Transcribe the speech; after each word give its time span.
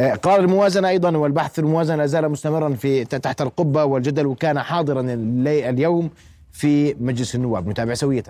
قرار 0.00 0.40
الموازنة 0.40 0.88
أيضا 0.88 1.16
والبحث 1.16 1.58
الموازنة 1.58 1.96
لا 1.96 2.06
زال 2.06 2.28
مستمرا 2.28 2.74
في 2.74 3.04
تحت 3.04 3.40
القبة 3.40 3.84
والجدل 3.84 4.26
وكان 4.26 4.62
حاضرا 4.62 5.00
اليوم 5.46 6.10
في 6.52 6.94
مجلس 6.94 7.34
النواب. 7.34 7.68
نتابع 7.68 7.94
سوية. 7.94 8.24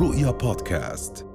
رؤيا 0.00 0.30
بودكاست. 0.30 1.26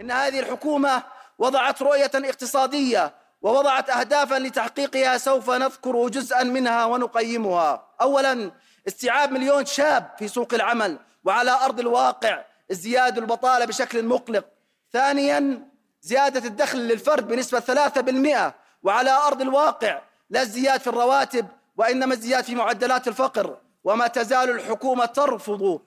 إن 0.00 0.10
هذه 0.10 0.40
الحكومة 0.40 1.02
وضعت 1.38 1.82
رؤية 1.82 2.10
اقتصادية 2.14 3.14
ووضعت 3.42 3.90
أهدافا 3.90 4.34
لتحقيقها 4.34 5.18
سوف 5.18 5.50
نذكر 5.50 6.08
جزءا 6.08 6.42
منها 6.42 6.84
ونقيمها. 6.84 7.86
أولا 8.00 8.50
استيعاب 8.88 9.32
مليون 9.32 9.64
شاب 9.64 10.10
في 10.18 10.28
سوق 10.28 10.54
العمل 10.54 10.98
وعلى 11.24 11.50
أرض 11.50 11.80
الواقع 11.80 12.44
ازدياد 12.70 13.18
البطالة 13.18 13.64
بشكل 13.64 14.04
مقلق. 14.04 14.44
ثانيا 14.92 15.68
زيادة 16.02 16.48
الدخل 16.48 16.78
للفرد 16.78 17.28
بنسبة 17.28 17.60
ثلاثة 17.60 18.00
بالمئة 18.00 18.54
وعلى 18.82 19.10
أرض 19.10 19.40
الواقع 19.40 20.00
لا 20.30 20.42
ازدياد 20.42 20.80
في 20.80 20.86
الرواتب 20.86 21.46
وإنما 21.76 22.14
ازدياد 22.14 22.44
في 22.44 22.54
معدلات 22.54 23.08
الفقر 23.08 23.58
وما 23.84 24.06
تزال 24.06 24.50
الحكومة 24.50 25.04
ترفض 25.04 25.80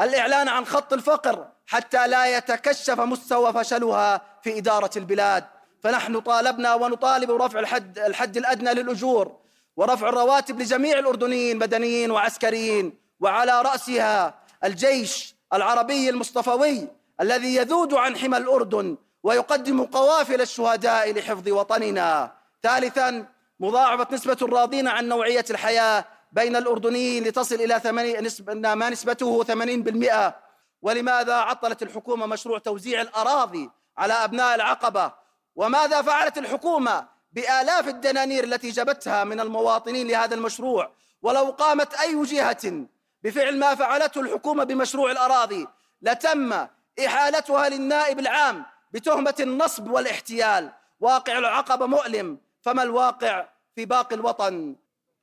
الإعلان 0.00 0.48
عن 0.48 0.66
خط 0.66 0.92
الفقر 0.92 1.48
حتى 1.66 2.08
لا 2.08 2.36
يتكشف 2.36 3.00
مستوى 3.00 3.52
فشلها 3.52 4.20
في 4.42 4.58
إدارة 4.58 4.90
البلاد. 4.96 5.44
فنحن 5.82 6.20
طالبنا 6.20 6.74
ونطالب 6.74 7.30
برفع 7.30 7.58
الحد, 7.58 7.98
الحد 7.98 8.36
الأدنى 8.36 8.74
للأجور 8.74 9.36
ورفع 9.76 10.08
الرواتب 10.08 10.60
لجميع 10.60 10.98
الأردنيين 10.98 11.58
مدنيين 11.58 12.10
وعسكريين 12.10 12.98
وعلى 13.20 13.62
رأسها 13.62 14.34
الجيش 14.64 15.34
العربي 15.52 16.10
المصطفوي 16.10 16.88
الذي 17.20 17.54
يذود 17.54 17.94
عن 17.94 18.16
حمى 18.16 18.36
الأردن 18.36 18.96
ويقدم 19.22 19.84
قوافل 19.84 20.40
الشهداء 20.40 21.12
لحفظ 21.12 21.48
وطننا. 21.48 22.32
ثالثا 22.62 23.26
مضاعفة 23.60 24.06
نسبة 24.14 24.36
الراضين 24.42 24.88
عن 24.88 25.08
نوعية 25.08 25.44
الحياة 25.50 26.04
بين 26.32 26.56
الأردنيين 26.56 27.24
لتصل 27.24 27.54
إلى 27.54 27.80
ثمانين 27.80 28.24
نسب 28.24 28.50
ما 28.50 28.90
نسبته 28.90 29.44
80% 29.44 30.34
ولماذا 30.82 31.34
عطلت 31.34 31.82
الحكومة 31.82 32.26
مشروع 32.26 32.58
توزيع 32.58 33.00
الأراضي 33.00 33.70
على 33.98 34.12
أبناء 34.12 34.54
العقبة؟ 34.54 35.12
وماذا 35.56 36.02
فعلت 36.02 36.38
الحكومة 36.38 37.08
بآلاف 37.32 37.88
الدنانير 37.88 38.44
التي 38.44 38.70
جبتها 38.70 39.24
من 39.24 39.40
المواطنين 39.40 40.08
لهذا 40.08 40.34
المشروع؟ 40.34 40.90
ولو 41.22 41.44
قامت 41.44 41.94
أي 41.94 42.22
جهة 42.22 42.86
بفعل 43.22 43.58
ما 43.58 43.74
فعلته 43.74 44.20
الحكومة 44.20 44.64
بمشروع 44.64 45.10
الأراضي 45.10 45.66
لتم 46.02 46.66
إحالتها 47.06 47.68
للنائب 47.68 48.18
العام 48.18 48.66
بتهمة 48.92 49.34
النصب 49.40 49.90
والاحتيال. 49.90 50.72
واقع 51.00 51.38
العقبة 51.38 51.86
مؤلم. 51.86 52.40
فما 52.62 52.82
الواقع 52.82 53.48
في 53.74 53.84
باقي 53.84 54.14
الوطن؟ 54.16 54.76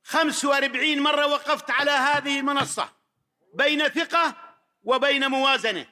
45 0.04 1.00
مرة 1.00 1.26
وقفت 1.26 1.70
على 1.70 1.90
هذه 1.90 2.40
المنصة 2.40 2.88
بين 3.54 3.88
ثقة 3.88 4.34
وبين 4.84 5.30
موازنة. 5.30 5.86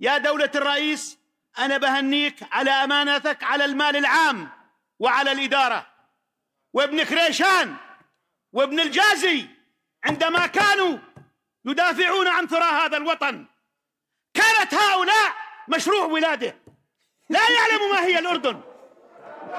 يا 0.00 0.18
دولة 0.18 0.50
الرئيس 0.54 1.18
أنا 1.58 1.78
بهنيك 1.78 2.36
على 2.52 2.70
أمانتك 2.70 3.42
على 3.44 3.64
المال 3.64 3.96
العام 3.96 4.50
وعلى 4.98 5.32
الإدارة. 5.32 5.86
وابن 6.72 7.02
كريشان 7.04 7.76
وابن 8.52 8.80
الجازي 8.80 9.46
عندما 10.04 10.46
كانوا 10.46 10.98
يدافعون 11.64 12.28
عن 12.28 12.46
ثرى 12.46 12.64
هذا 12.64 12.96
الوطن. 12.96 13.46
كانت 14.34 14.74
هؤلاء 14.74 15.32
مشروع 15.68 16.04
ولادة. 16.04 16.56
لا 17.28 17.40
يعلم 17.40 17.92
ما 17.92 18.04
هي 18.04 18.18
الأردن. 18.18 18.60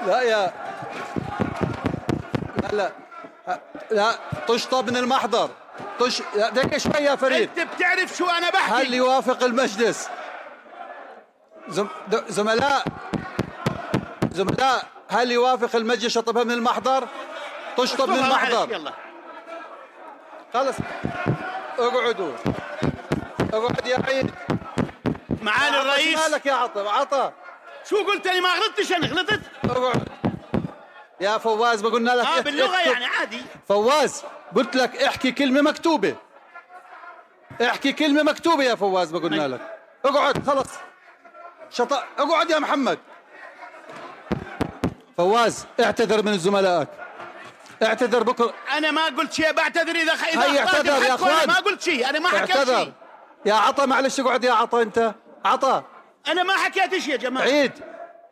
لا 0.06 0.22
يا. 0.22 0.52
لا 2.72 2.92
لا. 3.90 4.18
تشطب 4.48 4.90
من 4.90 4.96
المحضر. 4.96 5.50
طش 6.00 6.22
دقيقة 6.36 6.78
شوي 6.78 7.04
يا 7.04 7.16
فريد. 7.16 7.58
أنت 7.58 7.74
بتعرف 7.74 8.16
شو 8.16 8.26
أنا 8.26 8.50
بحكي. 8.50 8.72
هل 8.72 8.94
يوافق 8.94 9.44
المجلس؟ 9.44 10.08
زم... 11.68 11.88
زملاء. 12.28 12.84
زملاء 14.30 14.86
هل 15.08 15.32
يوافق 15.32 15.76
المجلس 15.76 16.14
شطبها 16.14 16.44
من 16.44 16.50
المحضر؟ 16.50 17.08
تشطب 17.76 18.08
من 18.08 18.18
المحضر. 18.18 18.72
يلا. 18.72 18.92
خلص. 20.54 20.76
اقعدوا. 21.78 22.32
اقعد 23.52 23.86
يا 23.86 23.98
عيد 24.08 24.30
معالي 25.44 25.82
الرئيس. 25.82 26.18
مالك 26.18 26.46
يا 26.46 26.52
عطا 26.52 26.90
عطا 26.90 27.32
شو 27.90 27.96
قلت 27.96 28.26
لي 28.26 28.40
ما 28.40 28.48
غلطتش 28.48 28.92
أنا 28.92 29.06
غلطت. 29.06 29.40
يا 31.20 31.38
فواز 31.38 31.82
ما 31.82 31.88
قلنا 31.88 32.10
لك 32.10 32.26
آه 32.26 32.40
باللغة 32.40 32.76
اكتب. 32.76 32.92
يعني 32.92 33.06
عادي. 33.06 33.42
فواز 33.68 34.22
قلت 34.56 34.76
لك 34.76 34.96
احكي 34.96 35.32
كلمة 35.32 35.60
مكتوبة. 35.60 36.16
احكي 37.62 37.92
كلمة 37.92 38.22
مكتوبة 38.22 38.64
يا 38.64 38.74
فواز 38.74 39.12
ما 39.12 39.18
قلنا 39.18 39.48
لك. 39.48 39.78
اقعد 40.04 40.46
خلص. 40.46 40.68
شط 41.70 41.92
اقعد 42.18 42.50
يا 42.50 42.58
محمد. 42.58 42.98
فواز 45.16 45.66
اعتذر 45.80 46.22
من 46.22 46.38
زملائك 46.38 46.88
اعتذر 47.82 48.22
بكرة. 48.22 48.54
أنا 48.76 48.90
ما 48.90 49.04
قلت 49.04 49.32
شيء 49.32 49.52
بعتذر 49.52 49.96
إذا 49.96 50.12
إذا 50.12 50.42
هي 50.42 50.58
اعتذر 50.58 51.02
يا 51.02 51.14
أخوان. 51.14 51.48
ما 51.48 51.54
قلت 51.54 51.82
شيء 51.82 52.10
أنا 52.10 52.18
ما 52.18 52.28
حكيت 52.28 52.64
شيء. 52.64 52.92
يا 53.46 53.54
عطا 53.54 53.86
معلش 53.86 54.20
اقعد 54.20 54.44
يا 54.44 54.52
عطا 54.52 54.82
أنت. 54.82 55.14
عطا. 55.44 55.84
أنا 56.28 56.42
ما 56.42 56.52
حكيت 56.52 57.00
شيء 57.00 57.12
يا 57.12 57.16
جماعة؟ 57.16 57.44
عيد. 57.44 57.72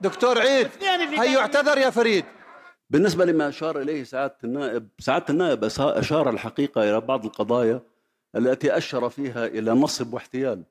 دكتور 0.01 0.39
عيد. 0.39 0.69
هيو 1.19 1.41
اعتذر 1.41 1.79
يا 1.79 1.91
فريد. 1.91 2.25
بالنسبة 2.91 3.25
لما 3.25 3.49
أشار 3.49 3.81
إليه 3.81 4.05
سعادة 4.05 4.37
النائب 4.45 4.89
سعادة 4.99 5.25
النائب 5.31 5.65
أشار 5.79 6.31
الحقيقة 6.31 6.83
إلى 6.91 7.01
بعض 7.01 7.25
القضايا 7.25 7.81
التي 8.37 8.77
أشر 8.77 9.09
فيها 9.09 9.47
إلى 9.47 9.73
نصب 9.73 10.15
واحتيال. 10.15 10.63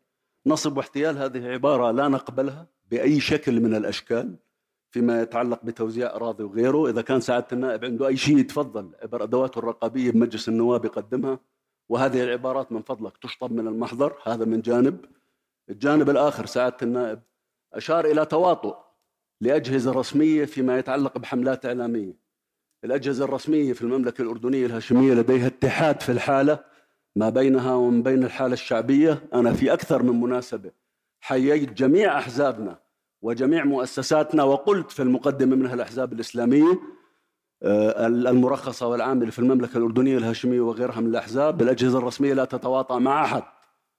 نصب 0.46 0.78
واحتيال 0.78 1.18
هذه 1.18 1.48
عبارة 1.48 1.92
لا 1.92 2.08
نقبلها 2.08 2.66
بأي 2.92 3.20
شكل 3.20 3.60
من 3.60 3.76
الأشكال 3.76 4.36
فيما 4.92 5.22
يتعلق 5.22 5.60
بتوزيع 5.64 6.16
أراضي 6.16 6.44
وغيره. 6.44 6.90
إذا 6.90 7.02
كان 7.02 7.22
سعادة 7.22 7.48
النائب 7.54 7.86
عنده 7.86 8.08
أي 8.08 8.18
شيء 8.18 8.38
يتفضل 8.38 8.92
عبر 9.04 9.24
أدواته 9.24 9.60
الرقابية 9.60 10.12
بمجلس 10.12 10.50
النواب 10.50 10.86
يقدمها. 10.86 11.40
وهذه 11.90 12.24
العبارات 12.24 12.72
من 12.72 12.82
فضلك 12.82 13.18
تشطب 13.18 13.52
من 13.52 13.68
المحضر 13.68 14.14
هذا 14.24 14.46
من 14.46 14.62
جانب. 14.62 15.06
الجانب 15.72 16.10
الآخر 16.10 16.46
سعادة 16.46 16.78
النائب 16.82 17.22
أشار 17.74 18.06
إلى 18.06 18.26
تواطؤ 18.26 18.76
لأجهزة 19.42 19.92
رسمية 19.92 20.46
فيما 20.46 20.80
يتعلق 20.80 21.18
بحملات 21.18 21.66
إعلامية. 21.66 22.14
الأجهزة 22.84 23.26
الرسمية 23.26 23.74
في 23.74 23.82
المملكة 23.82 24.22
الأردنية 24.22 24.66
الهاشمية 24.66 25.14
لديها 25.14 25.48
اتحاد 25.48 26.02
في 26.02 26.12
الحالة 26.12 26.60
ما 27.16 27.30
بينها 27.30 27.76
ومن 27.76 28.04
بين 28.04 28.24
الحالة 28.24 28.54
الشعبية. 28.54 29.30
أنا 29.34 29.54
في 29.54 29.74
أكثر 29.74 30.04
من 30.04 30.22
مناسبة 30.22 30.72
حييت 31.22 31.74
جميع 31.74 32.18
أحزابنا 32.18 32.80
وجميع 33.22 33.64
مؤسساتنا 33.64 34.44
وقلت 34.44 34.92
في 34.92 35.02
المقدمة 35.02 35.56
منها 35.56 35.74
الأحزاب 35.74 36.14
الإسلامية 36.14 36.80
آه، 37.64 38.08
المرخصة 38.08 38.88
والعاملة 38.88 39.32
في 39.32 39.40
المملكة 39.40 39.78
الأردنية 39.78 40.18
الهاشمية 40.18 40.62
وغيرها 40.62 41.00
من 41.00 41.08
الأحزاب 41.08 41.62
الأجهزة 41.62 41.98
الرسمية 41.98 42.34
لا 42.34 42.46
تتواطأ 42.46 43.00
مع 43.00 43.24
أحد. 43.26 43.44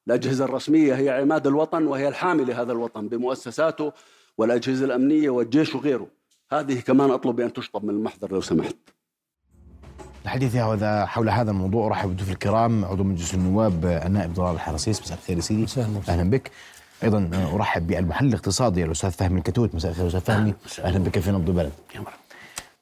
الأجهزة 0.06 0.44
الرسمية 0.44 0.94
هي 0.94 1.10
عماد 1.10 1.46
الوطن 1.46 1.86
وهي 1.86 2.08
الحاملة 2.08 2.44
لهذا 2.44 2.72
الوطن 2.72 3.08
بمؤسساته 3.08 3.92
والأجهزة 4.38 4.84
الأمنية 4.84 5.30
والجيش 5.30 5.74
وغيره. 5.74 6.06
هذه 6.52 6.80
كمان 6.80 7.10
أطلب 7.10 7.36
بأن 7.36 7.52
تشطب 7.52 7.84
من 7.84 7.90
المحضر 7.90 8.32
لو 8.32 8.40
سمحت. 8.40 8.76
الحديث 10.24 10.56
هذا 10.56 11.06
حول 11.06 11.30
هذا 11.30 11.50
الموضوع. 11.50 11.86
أرحب 11.86 12.08
بالضيوف 12.08 12.30
الكرام. 12.30 12.84
عضو 12.84 13.04
مجلس 13.04 13.34
النواب 13.34 13.84
النائب 14.06 14.34
ضلال 14.34 14.54
الحرسيس 14.54 15.02
مساء 15.02 15.18
الخير 15.18 15.36
يا 15.36 15.42
سيدي. 15.42 15.66
أهلا 16.08 16.30
بك. 16.30 16.50
أيضا 17.02 17.30
أرحب 17.54 17.86
بالمحلل 17.86 18.28
الاقتصادي 18.28 18.84
الأستاذ 18.84 19.10
فهمي 19.10 19.38
الكتوت. 19.38 19.74
مساء 19.74 19.90
الخير 19.90 20.06
أستاذ 20.06 20.20
فهمي. 20.20 20.54
أهلا 20.80 20.98
بك. 20.98 21.18
في 21.18 21.30
نبض 21.30 21.48
البلد؟ 21.48 21.72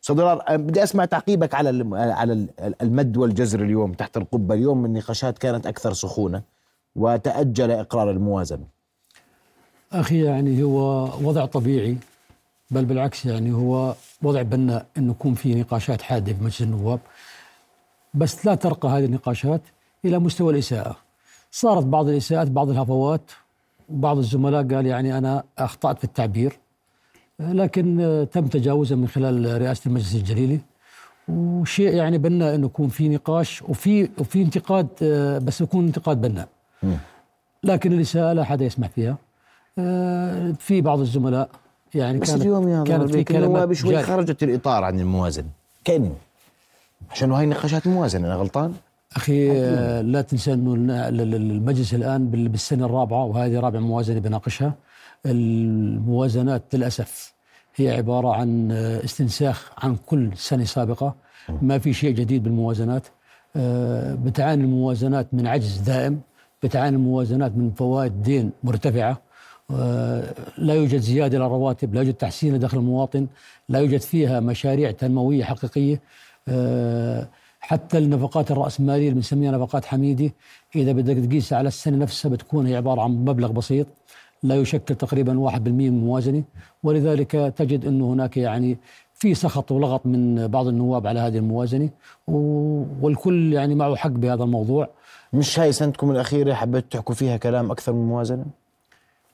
أستاذ 0.03 0.17
ضلال 0.17 0.59
بدي 0.59 0.83
أسمع 0.83 1.05
تعقيبك 1.05 1.55
على 1.55 1.97
على 1.97 2.47
المد 2.83 3.17
والجزر 3.17 3.63
اليوم 3.63 3.93
تحت 3.93 4.17
القبة. 4.17 4.55
اليوم 4.55 4.85
النقاشات 4.85 5.39
كانت 5.39 5.67
أكثر 5.67 5.93
سخونة. 5.93 6.60
وتأجل 6.97 7.71
إقرار 7.71 8.11
الموازنة 8.11 8.65
أخي 9.93 10.25
يعني 10.25 10.63
هو 10.63 11.05
وضع 11.23 11.47
طبيعي 11.47 11.97
بل 12.71 12.85
بالعكس 12.85 13.27
يعني 13.27 13.53
هو 13.53 13.95
وضع 14.23 14.43
بناء 14.43 14.87
انه 14.99 15.11
يكون 15.11 15.35
في 15.35 15.55
نقاشات 15.55 16.03
حادة 16.03 16.33
في 16.33 16.45
مجلس 16.45 16.63
النواب 16.63 17.01
بس 18.15 18.47
لا 18.47 18.55
ترقى 18.55 18.89
هذه 18.89 19.05
النقاشات 19.05 19.61
إلى 20.05 20.19
مستوى 20.19 20.53
الإساءة. 20.53 20.97
صارت 21.51 21.85
بعض 21.85 22.09
الإساءات 22.09 22.51
بعض 22.51 22.71
الهفوات 22.71 23.31
وبعض 23.89 24.19
الزملاء 24.19 24.75
قال 24.75 24.87
يعني 24.87 25.19
أنا 25.19 25.45
أخطأت 25.59 25.99
في 25.99 26.05
التعبير 26.05 26.59
لكن 27.41 28.27
تم 28.33 28.47
تجاوزها 28.47 28.97
من 28.97 29.09
خلال 29.09 29.63
رئاسة 29.63 29.89
المجلس 29.89 30.15
الجليلي 30.15 30.61
وشيء 31.29 31.95
يعني 31.95 32.19
بناء 32.19 32.55
انه 32.55 32.67
يكون 32.67 32.89
في 32.89 33.09
نقاش 33.09 33.63
وفي 33.63 34.11
وفي 34.19 34.43
انتقاد 34.43 34.89
بس 35.45 35.61
يكون 35.61 35.87
انتقاد 35.87 36.21
بناء. 36.21 36.49
لكن 37.65 37.93
الاساءه 37.93 38.33
لا 38.33 38.43
احد 38.43 38.61
يسمح 38.61 38.89
فيها. 38.89 39.17
آه، 39.79 40.53
في 40.59 40.81
بعض 40.81 41.01
الزملاء 41.01 41.49
يعني 41.95 42.19
بس 42.19 42.31
كانت 42.31 42.43
اليوم 42.43 42.69
يا 42.69 42.85
كانت 42.85 43.11
في 43.11 43.25
كلمات 43.25 43.45
كلمات 43.51 43.73
شوي. 43.73 44.03
خرجت 44.03 44.43
الإطار 44.43 44.85
عن 44.85 45.01
الموازنه 45.01 45.49
كانه 45.85 46.13
عشان 47.11 47.33
هاي 47.33 47.47
نقاشات 47.47 47.87
موازنة 47.87 48.27
أنا 48.27 48.35
غلطان؟ 48.35 48.73
أخي 49.17 49.51
آه، 49.61 50.01
لا 50.01 50.23
تنسى 50.23 50.53
إنه 50.53 50.75
المجلس 51.09 51.95
الآن 51.95 52.31
بال- 52.31 52.49
بالسنة 52.49 52.87
الرابعة 52.87 53.25
وهذه 53.25 53.61
رابع 53.61 53.81
موازنة 53.81 54.19
بناقشها. 54.21 54.75
الموازنات 55.27 56.63
للأسف 56.75 57.33
هي 57.77 57.91
عبارة 57.97 58.35
عن 58.35 58.69
آه، 58.73 59.05
استنساخ 59.05 59.73
عن 59.79 59.97
كل 60.07 60.31
سنة 60.37 60.65
سابقة. 60.65 61.15
ما 61.63 61.79
في 61.79 61.93
شيء 61.93 62.15
جديد 62.15 62.43
بالموازنات. 62.43 63.07
بتعاني 64.25 64.65
الموازنات 64.65 65.27
من 65.33 65.47
عجز 65.47 65.79
دائم. 65.79 66.21
بتعاني 66.63 66.97
الموازنات 66.97 67.53
من 67.57 67.71
فوائد 67.71 68.23
دين 68.23 68.51
مرتفعة 68.65 69.21
آه، 69.71 70.35
لا 70.59 70.75
يوجد 70.75 70.99
زيادة 70.99 71.39
للرواتب 71.39 71.95
لا 71.95 72.01
يوجد 72.01 72.15
تحسين 72.15 72.55
لدخل 72.55 72.79
المواطن 72.79 73.27
لا 73.69 73.79
يوجد 73.79 74.01
فيها 74.01 74.41
مشاريع 74.41 74.91
تنموية 74.91 75.45
حقيقية. 75.45 76.01
آه، 76.49 77.29
حتى 77.61 77.99
النفقات 77.99 78.51
الرأسمالية 78.51 79.03
اللي 79.05 79.15
بنسميها 79.15 79.53
نفقات 79.53 79.85
حميدة 79.85 80.31
إذا 80.77 80.93
بدك 80.93 81.27
تقيسها 81.29 81.59
على 81.59 81.69
السنة 81.69 81.97
نفسها 81.97 82.29
بتكون 82.31 82.67
هي 82.67 82.77
عبارة 82.77 83.01
عن 83.03 83.11
مبلغ 83.11 83.53
بسيط 83.53 83.87
لا 84.43 84.55
يشكل 84.57 84.95
تقريبا 84.95 85.51
1% 85.51 85.59
من 85.59 85.87
الموازنة 85.87 86.43
ولذلك 86.83 87.31
تجد 87.57 87.85
أنه 87.87 88.13
هناك 88.13 88.37
يعني 88.37 88.79
في 89.21 89.35
سخط 89.35 89.73
ولغط 89.73 90.07
من 90.07 90.47
بعض 90.47 90.67
النواب 90.67 91.07
على 91.07 91.21
هذه 91.21 91.39
الموازنة 91.39 91.89
و- 92.29 92.83
والكل 93.03 93.53
يعني 93.53 93.75
معه 93.75 93.97
حق 93.97 94.11
بهذا 94.11 94.45
الموضوع. 94.45 94.89
مش 95.33 95.61
هاي 95.61 95.73
سنتكم 95.73 96.11
الأخيرة 96.11 96.55
حبيتوا 96.55 96.89
تحكوا 96.91 97.15
فيها 97.15 97.37
كلام 97.37 97.71
أكثر 97.71 97.93
من 97.93 98.07
موازنة؟ 98.09 98.45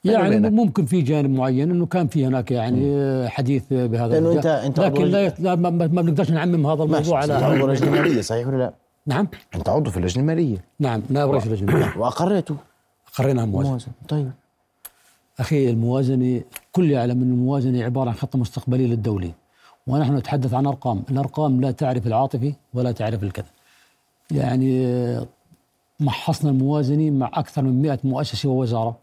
يعني 0.05 0.29
بينك. 0.31 0.53
ممكن 0.53 0.85
في 0.85 1.01
جانب 1.03 1.31
معين 1.31 1.71
إنه 1.71 1.87
كان 1.87 2.07
في 2.07 2.27
هناك 2.27 2.51
يعني 2.51 3.29
حديث 3.29 3.63
بهذا 3.71 4.19
الاتجاه. 4.19 4.61
أنت- 4.61 4.65
أنت 4.65 4.81
لكن 4.81 5.05
لا. 5.05 5.29
لا 5.39 5.55
ما, 5.55 5.71
بنقدرش 5.71 6.31
نعمم 6.31 6.67
هذا 6.67 6.83
الموضوع 6.83 7.19
على 7.19 7.35
انت 7.35 7.43
عضو 7.43 7.65
اللجنه 7.67 7.89
الماليه 7.97 8.21
صحيح 8.21 8.47
ولا 8.47 8.57
لا؟ 8.57 8.73
نعم. 9.07 9.29
أنت 9.55 9.69
عضو 9.69 9.91
في 9.91 9.97
اللجنة 9.97 10.21
المالية. 10.23 10.65
نعم 10.81 11.03
نائب 11.11 11.31
رئيس 11.31 11.47
اللجنة 11.47 11.93
وأقريته. 11.99 12.57
قريناها 13.15 13.45
موازنه 13.45 13.71
موازنة 13.71 13.93
طيب. 14.09 14.31
أخي 15.41 15.71
الموازنة 15.71 16.41
كل 16.73 16.91
يعلم 16.91 17.23
أن 17.23 17.31
الموازنة 17.33 17.85
عبارة 17.85 18.09
عن 18.09 18.15
خطة 18.15 18.39
مستقبلية 18.39 18.87
للدولة. 18.87 19.31
ونحن 19.87 20.17
نتحدث 20.17 20.55
عن 20.55 20.67
أرقام. 20.67 21.03
الأرقام 21.11 21.61
لا 21.61 21.71
تعرف 21.71 22.07
العاطفة 22.07 22.53
ولا 22.75 22.93
تعرف 22.93 23.23
الكذا 23.23 23.47
يعني 24.31 24.71
محصنا 26.01 26.51
الموازنة 26.51 27.11
مع 27.11 27.31
أكثر 27.35 27.63
من 27.63 27.83
100 27.83 27.99
مؤسسة 28.05 28.49
ووزارة. 28.49 28.97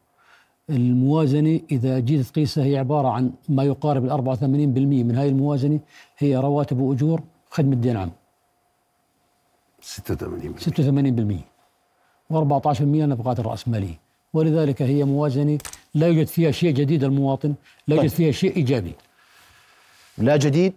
الموازنة 0.70 1.60
إذا 1.72 2.00
جيت 2.00 2.26
تقيسها 2.26 2.64
هي 2.64 2.78
عبارة 2.78 3.08
عن 3.08 3.32
ما 3.50 3.64
يقارب 3.64 4.06
ال 4.06 4.12
84% 4.12 4.44
من 4.44 5.16
هذه 5.16 5.30
الموازنة 5.30 5.80
هي 6.18 6.38
رواتب 6.38 6.80
وأجور 6.80 7.24
خدمة 7.50 7.76
دين 7.76 7.98
عام. 7.98 8.12
86 9.82 11.40
86% 12.30 12.34
و14% 12.34 12.82
نفقات 12.82 13.40
الرأسمالية 13.40 14.00
ولذلك 14.34 14.82
هي 14.82 15.04
موازنة 15.04 15.58
لا 15.96 16.08
يوجد 16.08 16.28
فيها 16.28 16.52
شيء 16.52 16.72
جديد 16.74 17.04
للمواطن 17.04 17.54
لا 17.88 17.96
يوجد 17.96 18.10
فيها 18.10 18.32
شيء 18.32 18.56
إيجابي. 18.56 18.94
لا 20.18 20.38
جديد 20.38 20.74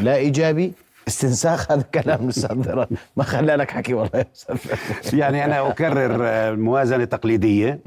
لا 0.00 0.16
إيجابي. 0.16 0.72
استنساخ 1.08 1.72
هذا 1.72 1.80
الكلام 1.80 2.24
الاستاذ 2.24 2.56
ذرة. 2.56 2.88
ما 3.16 3.24
خلى 3.24 3.56
لك 3.56 3.70
حكي 3.70 3.94
والله 3.94 4.10
يا 4.18 4.26
أستاذ 4.34 5.14
يعني 5.18 5.44
أنا 5.44 5.68
أكرر 5.68 6.18
آه، 6.22 6.52
موازنة 6.52 7.04
تقليدية. 7.04 7.80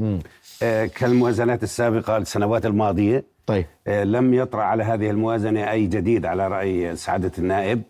آه، 0.63 0.85
كالموازنات 0.85 1.63
السابقة 1.63 2.17
السنوات 2.17 2.65
الماضية. 2.65 3.23
طيب. 3.45 3.65
آه، 3.87 4.03
لم 4.03 4.33
يطرأ 4.33 4.63
على 4.63 4.83
هذه 4.83 5.09
الموازنة 5.09 5.71
أي 5.71 5.87
جديد 5.87 6.25
على 6.25 6.47
رأي 6.47 6.95
سعادة 6.95 7.31
النائب. 7.37 7.81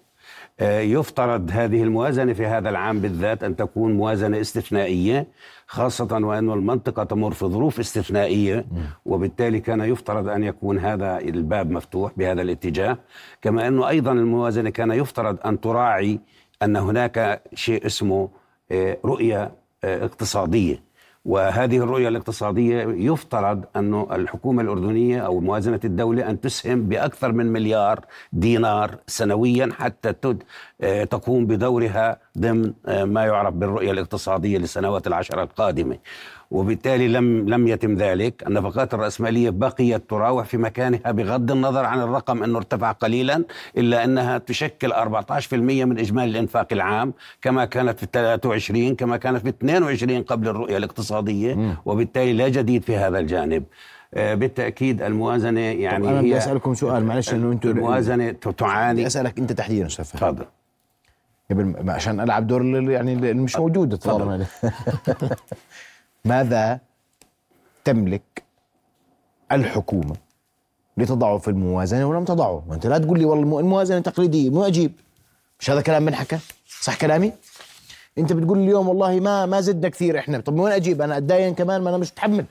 يفترض 0.62 1.50
هذه 1.54 1.84
الموازنة 1.84 2.34
في 2.34 2.46
هذا 2.46 2.70
العام 2.70 3.00
بالذات 3.00 3.44
أن 3.44 3.56
تكون 3.56 3.94
موازنة 3.94 4.42
استثنائية 4.42 5.28
خاصة 5.68 6.08
وأن 6.12 6.50
المنطقة 6.52 7.04
تمر 7.04 7.32
في 7.32 7.46
ظروف 7.46 7.80
استثنائية 7.80 8.66
وبالتالي 9.06 9.60
كان 9.60 9.82
يفترض 9.82 10.28
أن 10.28 10.44
يكون 10.44 10.80
هذا 10.80 11.18
الباب 11.20 11.72
مفتوح 11.72 12.12
بهذا 12.18 12.42
الاتجاه. 12.42 12.98
كما 13.42 13.68
أنه 13.68 13.90
أيضا 13.90 14.12
الموازنة 14.12 14.70
كان 14.70 14.92
يفترض 14.92 15.38
أن 15.46 15.62
تراعي 15.62 16.20
أن 16.64 16.76
هناك 16.76 17.42
شيء 17.54 17.86
اسمه 17.86 18.30
آه، 18.72 18.98
رؤية 19.06 19.52
آه، 19.84 20.06
اقتصادية. 20.06 20.89
وهذه 21.30 21.78
الرؤية 21.78 22.08
الاقتصادية 22.08 22.84
يفترض 22.84 23.66
أن 23.76 24.06
الحكومة 24.12 24.62
الأردنية 24.62 25.20
أو 25.20 25.40
موازنة 25.40 25.80
الدولة 25.84 26.30
أن 26.30 26.42
تسهم 26.42 26.84
بأكثر 26.84 27.32
من 27.32 27.46
مليار 27.46 28.06
دينار 28.34 28.98
سنويا 29.08 29.70
حتى 29.80 30.14
آه، 30.82 31.04
تقوم 31.04 31.46
بدورها 31.46 32.18
ضمن 32.38 32.74
آه، 32.86 33.04
ما 33.04 33.26
يعرف 33.26 33.54
بالرؤية 33.54 33.92
الاقتصادية 33.92 34.58
للسنوات 34.58 35.08
العشرة 35.08 35.44
القادمة. 35.44 35.98
وبالتالي 36.52 37.08
لم 37.08 37.50
لم 37.50 37.68
يتم 37.68 37.96
ذلك. 37.96 38.44
النفقات 38.48 38.94
الرأسمالية 38.94 39.50
بقيت 39.50 40.10
تراوح 40.10 40.46
في 40.46 40.58
مكانها 40.58 41.12
بغض 41.12 41.52
النظر 41.52 41.86
عن 41.86 42.02
الرقم 42.02 42.44
أنه 42.44 42.58
ارتفع 42.58 42.92
قليلا 42.92 43.44
إلا 43.78 44.04
أنها 44.04 44.38
تشكل 44.38 44.94
14% 44.94 45.54
من 45.54 46.00
إجمالي 46.00 46.32
الإنفاق 46.32 46.68
العام 46.72 47.14
كما 47.42 47.66
كانت 47.66 48.00
في 48.00 48.08
23 48.14 48.96
كما 48.96 49.18
كانت 49.18 49.38
في 49.38 49.50
22 49.50 50.24
قبل 50.24 50.48
الرؤية 50.48 50.78
الاقتصادية 50.78 51.78
وبالتالي 51.86 52.34
لا 52.34 52.48
جديد 52.50 52.84
في 52.84 52.96
هذا 52.98 53.20
الجانب. 53.20 53.64
آه، 54.14 54.34
بالتأكيد 54.36 55.02
الموازنة 55.02 55.60
يعني 55.60 56.10
أنا 56.10 56.22
بدي 56.22 56.34
هي 56.34 56.38
أسألكم 56.38 56.74
سؤال 56.74 57.06
معلش 57.06 57.34
إنه 57.34 57.52
أنتم 57.52 57.70
الموازنة 57.70 58.32
بدي 58.32 58.54
تعاني. 58.54 59.08
أسألك 59.08 59.40
أنت 59.40 59.52
تحديدا 59.52 59.86
أستاذ 59.86 60.06
فهد 60.06 60.36
تفضل. 60.36 60.46
قبل 61.52 61.90
عشان 61.92 62.20
ألعب 62.20 62.48
دور 62.48 62.66
يعني 62.92 63.14
اللي 63.14 63.34
مش 63.34 63.56
موجود 63.56 63.98
تفضل. 63.98 64.46
ماذا 66.26 66.80
تملك 67.86 68.44
الحكومة 69.52 70.16
لتضعه 70.98 71.38
في 71.38 71.48
الموازنة 71.48 72.06
ولم 72.06 72.26
تضعه؟ 72.26 72.64
وأنت 72.68 72.88
لا 72.88 72.98
تقول 72.98 73.20
لي 73.20 73.26
والله 73.26 73.44
المو- 73.44 73.60
الموازنة 73.60 74.00
تقليدية 74.00 74.50
مو 74.50 74.64
أجيب 74.68 74.92
مش 75.60 75.70
هذا 75.70 75.82
كلام 75.82 76.06
بنحكى 76.06 76.38
صح 76.82 76.96
كلامي؟ 76.98 77.34
أنت 78.18 78.34
بتقول 78.34 78.58
لي 78.58 78.64
اليوم 78.64 78.90
والله 78.90 79.20
ما 79.20 79.46
ما 79.46 79.62
زدنا 79.62 79.90
كثير 79.90 80.20
إحنا. 80.20 80.40
طب 80.40 80.54
من 80.54 80.60
وين 80.60 80.74
أجيب؟ 80.74 81.02
أنا 81.02 81.18
أتداين 81.18 81.56
كمان 81.56 81.82
ما 81.82 81.90
أنا 81.90 81.98
مش 81.98 82.12
متحمل. 82.12 82.46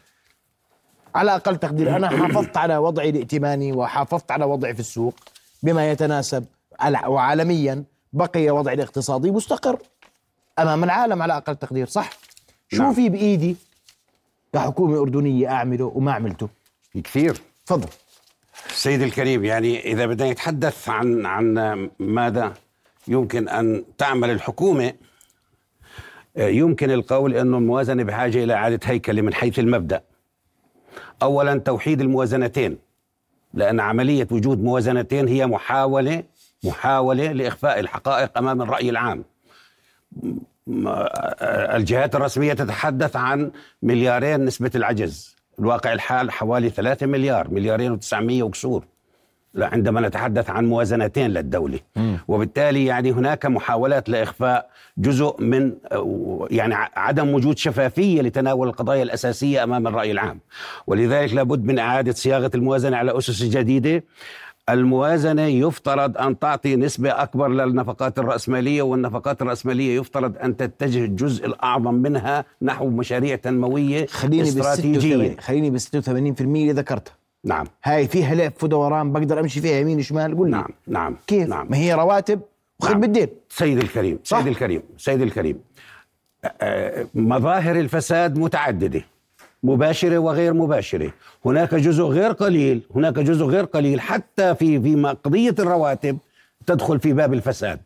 على 1.14 1.34
أقل 1.34 1.56
تقدير 1.56 1.96
أنا 1.96 2.08
حافظت 2.08 2.56
على 2.56 2.76
وضعي 2.76 3.08
الائتماني 3.10 3.72
وحافظت 3.72 4.30
على 4.30 4.44
وضعي 4.44 4.74
في 4.74 4.80
السوق 4.80 5.14
بما 5.62 5.90
يتناسب 5.90 6.44
وعالميا 7.06 7.84
بقي 8.12 8.50
وضعي 8.50 8.74
الاقتصادي 8.74 9.30
مستقر 9.30 9.78
أمام 10.58 10.84
العالم 10.84 11.22
على 11.22 11.36
أقل 11.36 11.56
تقدير 11.56 11.86
صح؟ 11.86 12.10
شو 12.68 12.82
نعم. 12.82 12.92
في 12.94 13.08
بإيدي؟ 13.08 13.56
كحكومه 14.52 15.00
أردنية 15.00 15.48
أعمله 15.48 15.84
وما 15.84 16.12
عملته. 16.12 16.48
كثير. 17.04 17.40
تفضل. 17.66 17.88
سيدي 18.68 19.04
الكريم 19.04 19.44
يعني 19.44 19.92
إذا 19.92 20.06
بدنا 20.06 20.32
نتحدث 20.32 20.88
عن 20.88 21.26
عن 21.26 21.90
ماذا 21.98 22.54
يمكن 23.08 23.48
أن 23.48 23.84
تعمل 23.98 24.30
الحكومة 24.30 24.92
آه، 26.36 26.48
يمكن 26.48 26.90
القول 26.90 27.34
أن 27.34 27.54
الموازنة 27.54 28.02
بحاجة 28.02 28.44
إلى 28.44 28.54
إعادة 28.54 28.80
هيكلة 28.84 29.22
من 29.22 29.34
حيث 29.34 29.58
المبدأ. 29.58 30.02
أولا 31.22 31.58
توحيد 31.58 32.00
الموازنتين 32.00 32.78
لأن 33.54 33.80
عملية 33.80 34.28
وجود 34.30 34.62
موازنتين 34.62 35.28
هي 35.28 35.46
محاولة 35.46 36.22
محاولة 36.64 37.32
لإخفاء 37.32 37.80
الحقائق 37.80 38.38
أمام 38.38 38.62
الرأي 38.62 38.90
العام. 38.90 39.24
الجهات 41.76 42.16
الرسمية 42.16 42.52
تتحدث 42.52 43.16
عن 43.16 43.50
مليارين 43.82 44.44
نسبة 44.44 44.70
العجز. 44.74 45.36
الواقع 45.58 45.92
الحال 45.92 46.30
حوالي 46.30 46.70
3 46.70 47.06
مليار 47.06 47.50
مليارين 47.50 47.92
وتسعمية 47.92 48.42
وكسور. 48.42 48.84
لا 49.54 49.66
عندما 49.66 50.00
نتحدث 50.00 50.50
عن 50.50 50.66
موازنتين 50.66 51.30
للدولة. 51.30 51.78
وبالتالي 52.28 52.84
يعني 52.86 53.12
هناك 53.12 53.46
محاولات 53.46 54.08
لإخفاء 54.08 54.70
جزء 54.98 55.36
من 55.38 55.72
يعني 56.50 56.74
عدم 56.96 57.34
وجود 57.34 57.58
شفافية 57.58 58.22
لتناول 58.22 58.68
القضايا 58.68 59.02
الأساسية 59.02 59.64
أمام 59.64 59.86
الرأي 59.86 60.10
العام. 60.10 60.40
ولذلك 60.86 61.34
لابد 61.34 61.64
من 61.64 61.78
إعادة 61.78 62.12
صياغة 62.12 62.50
الموازنة 62.54 62.96
على 62.96 63.18
أسس 63.18 63.42
جديدة. 63.42 64.04
الموازنة 64.68 65.42
يفترض 65.42 66.18
أن 66.18 66.38
تعطي 66.38 66.76
نسبة 66.76 67.22
أكبر 67.22 67.48
للنفقات 67.48 68.18
الرأسمالية 68.18 68.82
والنفقات 68.82 69.42
الرأسمالية 69.42 69.98
يفترض 70.00 70.36
أن 70.38 70.56
تتجه 70.56 71.04
الجزء 71.04 71.46
الأعظم 71.46 71.94
منها 71.94 72.44
نحو 72.62 72.88
مشاريع 72.88 73.36
تنموية 73.36 74.06
خليني 74.06 74.42
استراتيجية. 74.42 75.10
86 75.10 75.40
خليني 75.40 75.70
بال 75.70 75.80
86% 75.80 76.40
اللي 76.40 76.72
ذكرتها. 76.72 77.14
نعم. 77.44 77.66
هاي 77.84 78.08
فيها 78.08 78.34
لف 78.34 78.64
ودوران 78.64 79.12
بقدر 79.12 79.40
أمشي 79.40 79.60
فيها 79.60 79.78
يمين 79.80 79.98
وشمال 79.98 80.36
قول 80.36 80.50
نعم 80.50 80.68
نعم 80.86 81.16
كيف؟ 81.26 81.48
نعم. 81.48 81.66
ما 81.70 81.76
هي 81.76 81.94
رواتب 81.94 82.40
وخدمة 82.80 83.00
نعم. 83.00 83.12
دين 83.12 83.28
سيدي 83.48 83.80
الكريم 83.80 84.18
صح. 84.24 84.38
سيدي 84.38 84.50
الكريم 84.50 84.82
سيدي 84.96 85.24
الكريم. 85.24 85.60
آه، 86.44 87.06
مظاهر 87.14 87.80
الفساد 87.80 88.38
متعددة. 88.38 89.02
مباشرة 89.62 90.18
وغير 90.18 90.54
مباشرة. 90.54 91.12
هناك 91.44 91.74
جزء 91.74 92.04
غير 92.04 92.32
قليل 92.32 92.82
هناك 92.94 93.18
جزء 93.18 93.44
غير 93.44 93.64
قليل 93.64 94.00
حتى 94.00 94.54
في 94.54 94.80
في 94.80 95.16
قضية 95.24 95.54
الرواتب 95.58 96.18
تدخل 96.66 97.00
في 97.00 97.12
باب 97.12 97.32
الفساد. 97.32 97.80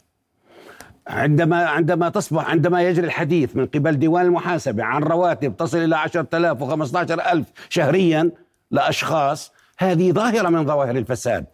عندما 1.07 1.67
عندما 1.67 2.09
تصبح 2.09 2.51
عندما 2.51 2.83
يجري 2.83 3.07
الحديث 3.07 3.57
من 3.57 3.67
قبل 3.67 3.99
ديوان 3.99 4.27
المحاسبة 4.27 4.85
عن 4.85 5.03
رواتب 5.03 5.57
تصل 5.57 5.79
إلى 5.79 5.97
10000 5.97 6.59
و15000 6.59 7.43
شهريا 7.69 8.31
لأشخاص 8.71 9.53
هذه 9.79 10.13
ظاهرة 10.13 10.49
من 10.49 10.67
ظواهر 10.67 10.97
الفساد. 10.97 11.45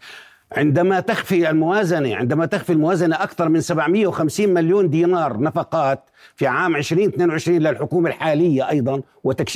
عندما 0.53 1.01
تخفي 1.01 1.51
الموازنة 1.51 2.17
عندما 2.17 2.47
تخفي 2.47 2.73
الموازنة 2.73 3.23
أكثر 3.23 3.49
من 3.49 3.61
750 3.61 4.49
مليون 4.49 4.91
دينار 4.91 5.41
نفقات 5.41 6.11
في 6.35 6.47
عام 6.47 6.77
2022 6.77 7.59
للحكومة 7.59 8.09
الحالية 8.09 8.69
أيضا 8.69 9.03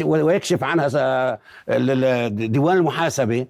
ويكشف 0.05 0.65
عنها 0.65 1.39
ديوان 2.29 2.77
المحاسبة 2.77 3.47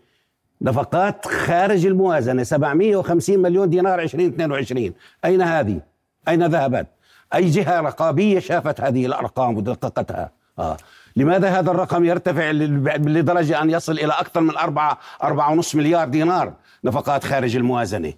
نفقات 0.63 1.27
خارج 1.27 1.87
الموازنة 1.87 2.43
750 2.43 3.39
مليون 3.39 3.71
دينار 3.71 4.01
2022 4.01 4.93
أين 5.25 5.43
هذه؟ 5.43 5.81
أين 6.29 6.47
ذهبت؟ 6.47 6.87
أي 7.35 7.51
جهة 7.51 7.81
رقابية 7.81 8.39
شافت 8.39 8.81
هذه 8.81 9.07
الأرقام 9.07 9.57
ودققتها؟ 9.57 10.31
آه. 10.59 10.77
لماذا 11.16 11.49
هذا 11.49 11.71
الرقم 11.71 12.04
يرتفع 12.04 12.50
لدرجة 12.50 13.62
أن 13.62 13.71
يصل 13.71 13.92
إلى 13.92 14.12
أكثر 14.12 14.40
من 14.40 14.57
أربعة 14.57 14.99
أربعة 15.23 15.52
ونصف 15.52 15.75
مليار 15.75 16.09
دينار؟ 16.09 16.52
نفقات 16.85 17.25
خارج 17.25 17.57
الموازنة. 17.57 18.12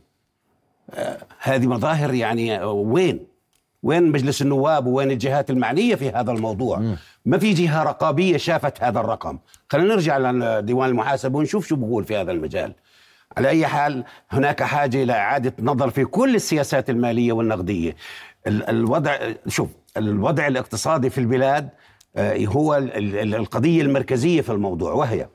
آه 0.90 1.18
هذه 1.38 1.66
مظاهر 1.66 2.14
يعني 2.14 2.60
آه، 2.60 2.72
وين؟ 2.72 3.26
وين 3.82 4.12
مجلس 4.12 4.42
النواب 4.42 4.86
وين 4.86 5.10
الجهات 5.10 5.50
المعنية 5.50 5.94
في 5.94 6.10
هذا 6.10 6.32
الموضوع؟ 6.32 6.78
م. 6.78 6.96
ما 7.26 7.38
في 7.38 7.52
جهة 7.52 7.82
رقابية 7.82 8.36
شافت 8.36 8.82
هذا 8.82 9.00
الرقم. 9.00 9.38
خلينا 9.70 9.94
نرجع 9.94 10.18
لديوان 10.18 10.88
المحاسبة 10.88 11.38
ونشوف 11.38 11.66
شو 11.66 11.76
بقول 11.76 12.04
في 12.04 12.16
هذا 12.16 12.32
المجال. 12.32 12.72
على 13.36 13.48
أي 13.48 13.66
حال 13.66 14.04
هناك 14.30 14.62
حاجة 14.62 15.02
إلى 15.02 15.12
إعادة 15.12 15.52
نظر 15.58 15.90
في 15.90 16.04
كل 16.04 16.34
السياسات 16.34 16.90
المالية 16.90 17.32
والنقدية. 17.32 17.96
الوضع 18.46 19.16
شوف 19.48 19.68
الوضع 19.96 20.46
الاقتصادي 20.46 21.10
في 21.10 21.18
البلاد 21.18 21.68
هو 22.18 22.74
القضية 22.76 23.82
المركزية 23.82 24.40
في 24.40 24.52
الموضوع 24.52 24.92
وهي 24.92 25.28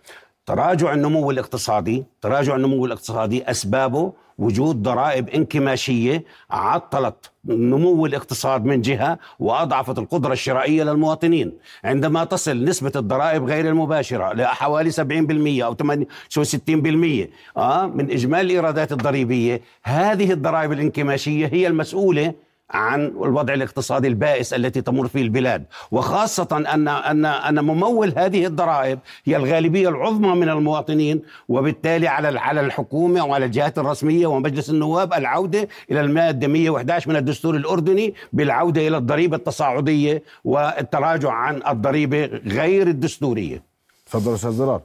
تراجع 0.46 0.94
النمو 0.94 1.32
الاقتصادي 1.32 2.04
تراجع 2.22 2.56
النمو 2.56 2.86
الاقتصادي 2.86 3.52
أسبابه 3.52 4.14
وجود 4.38 4.84
ضرائب 4.84 5.30
انكماشية 5.30 6.24
عطلت 6.52 7.32
نمو 7.46 8.06
الاقتصاد 8.06 8.66
من 8.66 8.82
جهة 8.82 9.20
وأضعفت 9.40 10.00
القدرة 10.00 10.34
الشرائية 10.34 10.84
للمواطنين. 10.84 11.54
عندما 11.84 12.24
تصل 12.24 12.64
نسبة 12.64 12.92
الضرائب 12.96 13.44
غير 13.46 13.68
المباشرة 13.70 14.34
لحوالي 14.34 14.92
70% 14.92 15.64
أو 15.64 15.76
60% 15.76 17.58
آه 17.58 17.86
من 17.88 18.12
إجمالي 18.12 18.42
الإيرادات 18.42 18.92
الضريبية 18.92 19.62
هذه 19.84 20.32
الضرائب 20.32 20.72
الانكماشية 20.72 21.50
هي 21.54 21.68
المسؤولة 21.68 22.34
عن 22.72 23.06
الوضع 23.06 23.54
الاقتصادي 23.54 24.08
البائس 24.08 24.54
التي 24.54 24.82
تمر 24.82 25.08
فيه 25.08 25.22
البلاد 25.22 25.66
وخاصة 25.92 26.48
أن 26.52 26.88
أن 26.88 27.26
أن 27.26 27.66
ممول 27.66 28.14
هذه 28.18 28.46
الضرائب 28.46 29.00
هي 29.26 29.36
الغالبية 29.36 29.90
العظمى 29.90 30.36
من 30.36 30.50
المواطنين 30.50 31.22
وبالتالي 31.50 32.08
على 32.08 32.40
على 32.40 32.62
الحكومة 32.62 33.26
وعلى 33.26 33.46
الجهات 33.46 33.78
الرسمية 33.78 34.28
ومجلس 34.28 34.70
النواب 34.70 35.14
العودة 35.14 35.68
إلى 35.92 36.02
المادة 36.02 36.48
111 36.48 37.10
من 37.10 37.16
الدستور 37.16 37.56
الأردني 37.56 38.14
بالعودة 38.34 38.88
إلى 38.88 38.98
الضريبة 38.98 39.38
التصاعدية 39.38 40.24
والتراجع 40.44 41.32
عن 41.32 41.62
الضريبة 41.68 42.26
غير 42.48 42.88
الدستورية. 42.88 43.64
تفضل 44.06 44.34
أستاذ 44.34 44.52
ضرار 44.58 44.82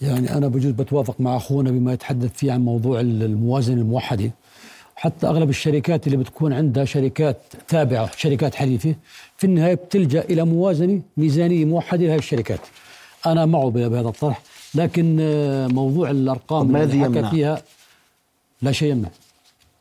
يعني 0.00 0.36
أنا 0.36 0.48
بجوز 0.48 0.70
بتوافق 0.72 1.20
مع 1.20 1.36
أخونا 1.36 1.70
بما 1.70 1.92
يتحدث 1.92 2.32
فيه 2.32 2.52
عن 2.52 2.60
موضوع 2.60 3.00
الموازنة 3.00 3.80
الموحدة. 3.80 4.30
حتى 5.00 5.26
أغلب 5.26 5.50
الشركات 5.50 6.06
اللي 6.06 6.16
بتكون 6.16 6.52
عندها 6.52 6.84
شركات 6.84 7.36
تابعة 7.68 8.10
شركات 8.16 8.54
حليفه 8.54 8.94
في 9.36 9.44
النهاية 9.44 9.74
بتلجأ 9.74 10.20
إلى 10.20 10.44
موازنة 10.44 11.00
ميزانية 11.16 11.64
موحدة 11.64 12.06
لهذه 12.06 12.18
الشركات. 12.18 12.60
أنا 13.26 13.46
معه 13.46 13.70
بهذا 13.70 14.08
الطرح 14.08 14.42
لكن 14.74 15.16
آه، 15.20 15.66
موضوع 15.66 16.10
الأرقام 16.10 16.76
اللي 16.76 17.04
حكى 17.04 17.30
فيها 17.30 17.62
لا 18.62 18.72
شيء 18.72 18.90
يمنع. 18.90 19.08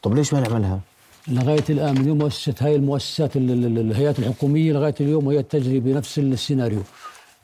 طب 0.04 0.14
ليش 0.14 0.34
ما 0.34 0.40
نعملها؟ 0.40 0.80
لغاية 1.28 1.64
الآن 1.70 2.00
من 2.00 2.08
يوم 2.08 2.18
مؤسست 2.18 2.64
هاي 2.64 2.76
المؤسسات 2.76 3.36
الهيئات 3.36 4.20
الحكومية 4.20 4.74
لغاية 4.74 4.96
اليوم 5.00 5.28
وهي 5.28 5.44
تجري 5.44 5.80
بنفس 5.80 6.20
السيناريو. 6.20 6.84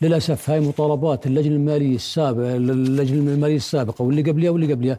للأسف 0.03 0.50
هاي 0.50 0.60
مطالبات 0.60 1.27
اللجنة 1.27 1.55
المالية 1.55 1.95
السابقة 1.95 2.55
اللجنة 2.55 3.33
المالية 3.33 3.55
السابقة 3.55 4.01
واللي 4.03 4.22
قبلها 4.22 4.50
واللي 4.50 4.74
قبلها 4.74 4.98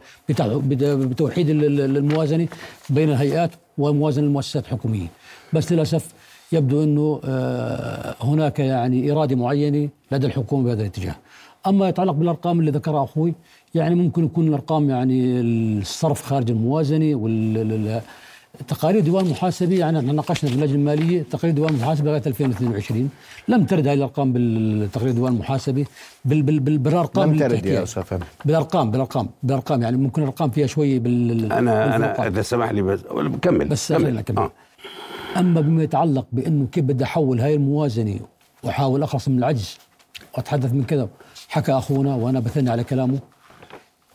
بتوحيد 1.09 1.49
الموازنة 1.49 2.47
بين 2.89 3.09
الهيئات 3.09 3.51
وموازنة 3.77 4.25
المؤسسات 4.25 4.65
الحكومية. 4.65 5.07
بس 5.53 5.71
للأسف 5.71 6.13
يبدو 6.51 6.83
إنه 6.83 7.21
آه، 7.25 8.15
هناك 8.21 8.59
يعني 8.59 9.11
إرادة 9.11 9.35
معينة 9.35 9.89
لدى 10.11 10.27
الحكومة 10.27 10.63
بهذا 10.63 10.81
الاتجاه. 10.81 11.15
أما 11.67 11.89
يتعلق 11.89 12.13
بالأرقام 12.13 12.59
اللي 12.59 12.71
ذكرها 12.71 13.03
أخوي 13.03 13.33
يعني 13.75 13.95
ممكن 13.95 14.25
يكون 14.25 14.47
الأرقام 14.47 14.89
يعني 14.89 15.41
الصرف 15.41 16.21
خارج 16.21 16.51
الموازنة 16.51 17.15
وال 17.15 18.01
تقارير 18.67 19.01
ديوان 19.01 19.25
المحاسبه 19.25 19.75
يعني 19.75 19.99
إحنا 19.99 20.13
ناقشنا 20.13 20.49
في 20.49 20.55
اللجنة 20.55 20.75
المالية 20.75 21.23
تقارير 21.31 21.55
ديوان 21.55 21.73
المحاسبه 21.73 22.09
لغاية 22.09 22.21
2022 22.27 23.09
لم 23.47 23.65
ترد 23.65 23.87
هذه 23.87 23.93
الأرقام 23.97 24.33
بالتقرير 24.33 25.11
ديوان 25.11 25.33
المحاسبه 25.33 25.85
بال 26.25 26.41
بال 26.41 26.59
بال 26.59 26.77
بالأرقام 26.77 27.33
لم 27.33 27.39
ترد 27.39 27.65
يا 27.65 27.83
أستاذ 27.83 28.19
بالأرقام 28.45 28.91
بالأرقام 28.91 29.29
بالأرقام 29.43 29.81
يعني 29.81 29.97
ممكن 29.97 30.21
الأرقام 30.21 30.49
فيها 30.49 30.67
شوي 30.67 30.99
بال 30.99 31.53
أنا 31.53 31.95
أنا 31.95 32.27
إذا 32.27 32.41
سمح 32.41 32.71
لي 32.71 32.81
بس 32.81 32.99
كمل 33.41 33.67
بس 33.67 33.93
كمل. 33.93 34.21
كمل. 34.21 34.37
آه. 34.37 34.51
أما 35.37 35.61
بما 35.61 35.83
يتعلق 35.83 36.25
بأنه 36.31 36.67
كيف 36.71 36.83
بدي 36.83 37.03
أحول 37.03 37.39
هاي 37.39 37.55
الموازنة 37.55 38.19
وأحاول 38.63 39.03
أخلص 39.03 39.27
من 39.27 39.37
العجز 39.37 39.77
وأتحدث 40.33 40.73
من 40.73 40.83
كذا 40.83 41.09
حكى 41.49 41.71
أخونا 41.71 42.15
وأنا 42.15 42.39
بثني 42.39 42.69
على 42.69 42.83
كلامه. 42.83 43.19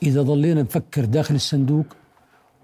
إذا 0.02 0.23
ظلينا 0.23 0.62
نفكر 0.62 1.04
داخل 1.04 1.35
الصندوق 1.35 1.85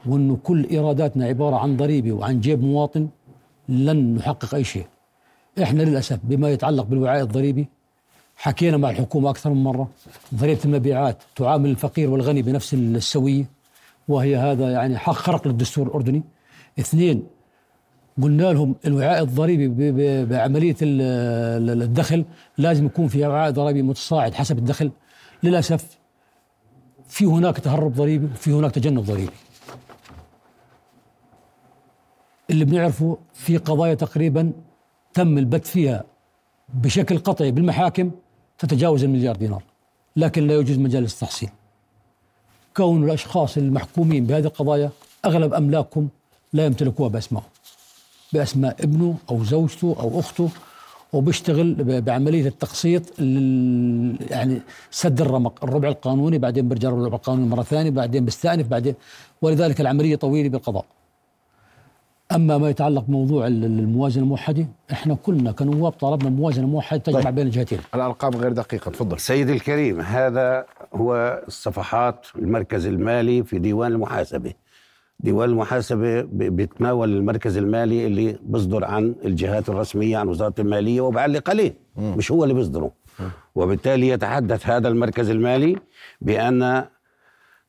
وإنه 0.08 0.38
كل 0.44 0.66
إيراداتنا 0.70 1.26
عبارة 1.26 1.56
عن 1.56 1.76
ضريبة 1.76 2.12
وعن 2.12 2.40
جيب 2.40 2.62
مواطن 2.62 3.08
لن 3.68 4.14
نحقق 4.14 4.54
أي 4.54 4.64
شيء. 4.64 4.86
إحنا 5.62 5.82
للأسف 5.82 6.18
بما 6.22 6.50
يتعلق 6.50 6.84
بالوعاء 6.84 7.22
الضريبي 7.22 7.68
حكينا 8.36 8.76
مع 8.76 8.90
الحكومة 8.90 9.30
أكثر 9.30 9.50
من 9.50 9.64
مرة 9.64 9.88
ضريبة 10.34 10.60
المبيعات 10.64 11.18
تعامل 11.36 11.70
الفقير 11.70 12.10
والغني 12.10 12.42
بنفس 12.42 12.74
السوية 12.74 13.44
وهي 14.08 14.36
هذا 14.36 14.70
يعني 14.70 14.98
حق 14.98 15.12
خرق 15.12 15.48
للدستور 15.48 15.86
الأردني. 15.86 16.22
اثنين 16.78 17.22
قلنا 18.22 18.52
لهم 18.52 18.74
الوعاء 18.86 19.22
الضريبي 19.22 19.68
بعملية 20.24 20.76
الدخل 20.82 22.24
لازم 22.58 22.86
يكون 22.86 23.08
في 23.08 23.26
وعاء 23.26 23.50
ضريبي 23.50 23.82
متصاعد 23.82 24.34
حسب 24.34 24.58
الدخل 24.58 24.90
للأسف 25.42 25.98
في 27.08 27.24
هناك 27.24 27.58
تهرب 27.58 27.94
ضريبي 27.94 28.26
وفي 28.26 28.52
هناك 28.52 28.70
تجنب 28.70 29.04
ضريبي 29.04 29.32
اللي 32.50 32.64
بنعرفه 32.64 33.18
في 33.34 33.56
قضايا 33.56 33.94
تقريبا 33.94 34.52
تم 35.14 35.38
البت 35.38 35.66
فيها 35.66 36.04
بشكل 36.74 37.18
قطعي 37.18 37.50
بالمحاكم 37.50 38.10
تتجاوز 38.58 39.04
المليار 39.04 39.36
دينار 39.36 39.62
لكن 40.16 40.46
لا 40.46 40.54
يوجد 40.54 40.78
مجال 40.78 41.02
للتحصيل 41.02 41.48
كون 42.76 43.04
الأشخاص 43.04 43.56
المحكومين 43.56 44.26
بهذه 44.26 44.44
القضايا 44.44 44.90
أغلب 45.24 45.54
أملاكهم 45.54 46.08
لا 46.52 46.66
يمتلكوها 46.66 47.08
بأسمائهم 47.08 47.48
بأسماء 48.32 48.76
ابنه 48.84 49.16
أو 49.30 49.44
زوجته 49.44 49.96
أو 50.00 50.20
أخته 50.20 50.48
وبيشتغل 51.12 52.00
بعملية 52.00 52.46
التقسيط 52.46 53.02
يعني 54.30 54.60
سد 54.90 55.20
الرمق 55.20 55.64
الربع 55.64 55.88
القانوني 55.88 56.38
بعدين 56.38 56.68
برجع 56.68 56.88
الربع 56.88 57.16
القانوني 57.16 57.48
مرة 57.48 57.62
ثانية 57.62 57.90
بعدين 57.90 58.24
بستأنف 58.24 58.66
بعدين 58.66 58.94
ولذلك 59.42 59.80
العملية 59.80 60.16
طويلة 60.16 60.48
بالقضاء. 60.48 60.84
أما 62.34 62.58
ما 62.58 62.70
يتعلق 62.70 63.04
بموضوع 63.04 63.46
الموازنة 63.46 64.22
الموحدة 64.24 64.66
إحنا 64.92 65.14
كلنا 65.14 65.52
كنواب 65.52 65.92
طالبنا 65.92 66.30
موازنة 66.30 66.66
موحدة 66.66 67.00
تجمع 67.02 67.20
طيب. 67.20 67.34
بين 67.34 67.46
الجهتين 67.46 67.78
الأرقام 67.94 68.32
غير 68.34 68.52
دقيقة 68.52 68.90
تفضل 68.90 69.20
سيدي 69.20 69.52
الكريم 69.52 70.00
هذا 70.00 70.66
هو 70.94 71.42
صفحات 71.48 72.26
المركز 72.36 72.86
المالي 72.86 73.44
في 73.44 73.58
ديوان 73.58 73.92
المحاسبة 73.92 74.52
ديوان 75.20 75.50
المحاسبة 75.50 76.22
بيتناول 76.32 77.16
المركز 77.16 77.56
المالي 77.56 78.06
اللي 78.06 78.38
بيصدر 78.42 78.84
عن 78.84 79.14
الجهات 79.24 79.68
الرسمية 79.68 80.18
عن 80.18 80.28
وزارة 80.28 80.54
المالية 80.58 81.00
وبعلق 81.00 81.50
عليه. 81.50 81.74
مش 81.96 82.32
هو 82.32 82.44
اللي 82.44 82.54
بيصدره. 82.54 82.92
وبالتالي 83.54 84.08
يتحدث 84.08 84.66
هذا 84.66 84.88
المركز 84.88 85.30
المالي 85.30 85.76
بأن 86.20 86.84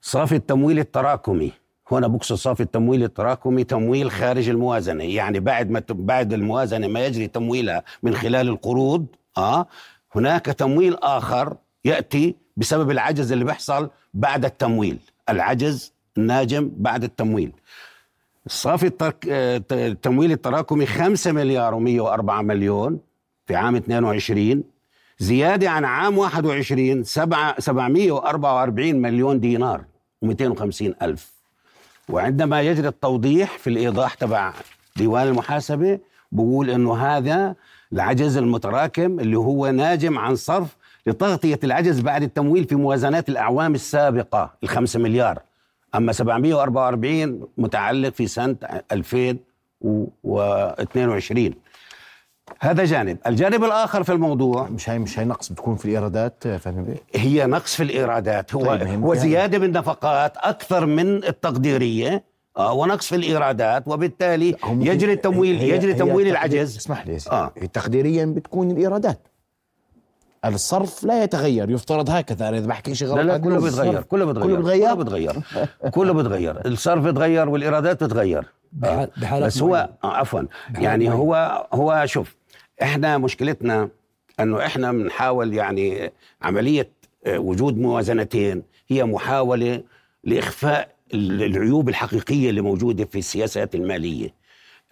صافي 0.02 0.36
التمويل 0.36 0.80
التراكمي 0.80 1.52
هنا 1.92 2.08
بقصد 2.08 2.36
صافي 2.36 2.64
التمويل 2.64 3.04
التراكمي 3.04 3.64
تمويل 3.64 4.12
خارج 4.12 4.50
الموازنة. 4.50 5.04
يعني 5.04 5.40
بعد 5.40 5.70
ما 5.70 5.84
بعد 5.90 6.34
الموازنة 6.34 6.88
ما 6.88 7.06
يجري 7.06 7.28
تمويلها 7.28 7.84
من 8.04 8.16
خلال 8.16 8.50
القروض 8.50 9.06
آه 9.38 9.68
هناك 10.16 10.46
تمويل 10.46 10.96
آخر 10.96 11.56
يأتي 11.86 12.36
بسبب 12.58 12.92
العجز 12.92 13.32
اللي 13.32 13.46
بيحصل 13.46 13.90
بعد 14.14 14.46
التمويل. 14.46 15.00
العجز 15.30 15.94
الناجم 16.18 16.72
بعد 16.78 17.04
التمويل. 17.04 17.52
صافي 18.48 18.88
الترك... 18.88 19.28
آه، 19.30 19.62
التمويل 19.72 20.32
التراكمي 20.32 20.86
5 20.86 21.32
مليار 21.32 21.74
و104 21.74 22.32
مليون 22.32 23.00
في 23.46 23.56
عام 23.56 23.76
22 23.76 24.64
زيادة 25.20 25.70
عن 25.70 25.86
عام 25.86 26.18
21 26.18 27.04
سبعة 27.04 27.60
744 27.60 28.96
مليون 28.96 29.40
دينار 29.40 29.86
و250 30.26 30.84
ألف. 31.02 31.37
وعندما 32.10 32.62
يجري 32.62 32.88
التوضيح 32.88 33.58
في 33.58 33.70
الإيضاح 33.70 34.14
تبع 34.14 34.54
ديوان 34.96 35.28
المحاسبة 35.28 36.00
بقول 36.32 36.70
أنه 36.70 36.98
هذا 36.98 37.56
العجز 37.94 38.38
المتراكم 38.38 39.20
اللي 39.20 39.38
هو 39.38 39.72
ناجم 39.72 40.18
عن 40.18 40.36
صرف 40.36 40.78
لتغطية 41.08 41.60
العجز 41.64 42.00
بعد 42.00 42.24
التمويل 42.24 42.64
في 42.64 42.76
موازنات 42.76 43.30
الأعوام 43.30 43.76
السابقة 43.76 44.54
الخمسة 44.64 45.00
مليار. 45.00 45.40
أما 45.96 46.12
744 46.12 47.48
متعلق 47.58 48.10
في 48.10 48.28
سنة 48.28 48.56
2022 48.92 51.54
هذا 52.60 52.86
جانب. 52.86 53.18
الجانب 53.28 53.64
الآخر 53.64 54.04
في 54.04 54.12
الموضوع 54.12 54.68
مش 54.70 54.90
هي 54.90 55.00
مش 55.00 55.20
هي 55.20 55.26
نقص 55.26 55.50
بتكون 55.52 55.76
في 55.76 55.86
الإيرادات 55.86 56.48
فهمي؟ 56.48 56.96
هي 57.16 57.46
نقص 57.46 57.76
في 57.76 57.84
الإيرادات. 57.84 58.56
هو 58.56 58.66
طيب، 58.66 59.04
هو 59.04 59.14
يعني- 59.14 59.30
زيادة 59.30 59.58
بالنفقات 59.58 60.38
أكثر 60.38 60.86
من 60.86 61.24
التقديرية 61.24 62.24
آه 62.58 62.74
ونقص 62.74 63.08
في 63.08 63.16
الإيرادات 63.16 63.88
وبالتالي 63.88 64.56
يجري 64.70 65.14
التمويل 65.14 65.58
هي- 65.60 65.70
يجري 65.70 65.94
هي 65.94 65.98
تمويل 65.98 66.28
العجز. 66.28 66.78
اسمح 66.78 67.08
لي 67.08 67.14
يا 67.14 67.18
سيدي. 67.18 67.36
آه. 67.36 67.52
تقديريا 67.74 68.26
بتكون 68.26 68.72
الإيرادات. 68.72 69.20
الصرف 70.46 71.04
لا 71.04 71.24
يتغير 71.24 71.70
يفترض 71.70 72.10
هكذا. 72.10 72.50
أنا 72.50 72.58
إذا 72.58 72.68
بحكي 72.68 72.96
شيء 72.96 73.08
غلط 73.08 73.18
لا 73.18 73.24
لا 73.24 73.38
كله 73.38 73.60
بيتغير 73.62 74.02
كله 74.02 74.26
بيتغير 74.26 74.46
كله 74.46 74.56
بيتغير 74.56 74.94
كله 74.94 74.94
بيتغير؟ 74.96 75.42
كله 75.92 76.14
بيتغير. 76.24 76.66
الصرف 76.68 77.04
بيتغير 77.04 77.50
والإيرادات 77.50 78.04
بتتغير. 78.04 78.46
بحالات 78.74 79.44
بس 79.46 79.62
هو. 79.62 79.90
آه 80.04 80.08
عفوا. 80.16 80.42
يعني. 80.76 81.12
هو 81.12 81.66
هو 81.74 82.04
شوف 82.06 82.36
إحنا 82.82 83.18
مشكلتنا 83.18 83.90
إنه 84.40 84.66
إحنا 84.66 84.92
بنحاول 84.92 85.54
يعني 85.54 86.12
عملية 86.42 86.90
آه، 87.26 87.40
وجود 87.40 87.78
موازنتين 87.78 88.64
هي 88.88 89.04
محاولة 89.04 89.84
لإخفاء 90.24 90.90
ال- 91.14 91.44
العيوب 91.44 91.90
الحقيقية 91.90 92.50
اللي 92.50 92.62
موجودة 92.62 93.06
في 93.06 93.18
السياسات 93.20 93.76
المالية. 93.76 94.34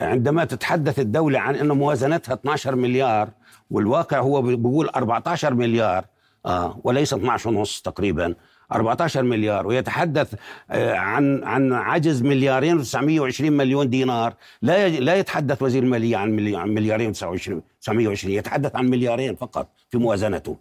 عندما 0.02 0.46
تتحدث 0.46 1.00
الدولة 1.00 1.40
عن 1.40 1.56
إنه 1.56 1.74
موازنتها 1.74 2.34
12 2.34 2.76
مليار 2.76 3.30
والواقع 3.72 4.20
هو 4.20 4.42
بيقول 4.42 4.90
14 4.90 5.54
مليار 5.54 6.06
آه 6.46 6.80
وليس 6.84 7.14
12 7.14 7.50
ونص 7.50 7.82
تقريبا. 7.82 8.36
14 8.74 9.24
مليار 9.24 9.68
ويتحدث 9.68 10.34
آه، 10.72 10.94
عن 10.96 11.44
عن 11.44 11.74
عجز 11.74 12.22
مليارين 12.22 12.84
و920 12.84 13.42
مليون 13.42 13.90
دينار. 13.90 14.34
لا 14.62 14.90
لا 14.90 15.16
يتحدث 15.16 15.62
وزير 15.62 15.84
المالية 15.84 16.18
عن 16.18 16.32
ملي- 16.32 16.56
عن 16.58 16.70
مليارين 16.70 17.14
و920 17.14 17.52
920 17.82 18.34
يتحدث 18.34 18.76
عن 18.76 18.86
مليارين 18.90 19.36
فقط 19.36 19.68
في 19.90 19.98
موازنته. 19.98 20.58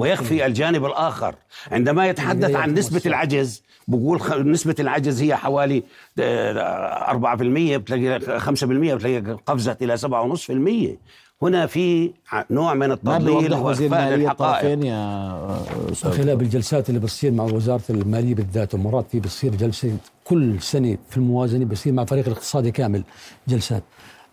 ويخفي 0.00 0.46
الجانب 0.46 0.84
الآخر. 0.84 1.34
عندما 1.72 2.08
يتحدث 2.08 2.54
عن 2.56 2.74
نسبة. 2.74 3.02
العجز 3.06 3.62
بقول 3.88 4.20
نسبة 4.50 4.74
العجز 4.80 5.22
هي 5.22 5.36
حوالي 5.36 5.82
آه، 6.20 7.10
4% 7.10 7.76
بتلاقي 7.76 8.40
5% 8.40 8.94
بتلاقي 8.94 9.20
قفزت 9.46 9.82
إلى 9.82 9.96
7.5% 9.96 10.98
هنا 11.42 11.66
في 11.66 12.10
نوع 12.50 12.74
من 12.74 12.92
التضليل 12.92 13.54
وإخفاء 13.54 14.14
للحقائق. 14.14 14.30
الطرفين 14.30 14.82
يا 14.82 15.92
أستاذ؟ 15.92 16.10
خلال 16.10 16.36
بالجلسات 16.36 16.88
اللي 16.88 17.00
بتصير 17.00 17.32
مع 17.32 17.44
وزارة 17.44 17.82
المالية 17.90 18.34
بالذات 18.34 18.74
ومرات 18.74 19.06
في 19.10 19.20
بتصير 19.20 19.54
جلسة 19.54 19.96
كل 20.24 20.60
سنة 20.62 20.98
في 21.10 21.16
الموازنة 21.16 21.64
بصير 21.64 21.92
مع 21.92 22.04
فريق 22.04 22.26
الاقتصادي 22.26 22.70
كامل 22.70 23.02
جلسات. 23.48 23.82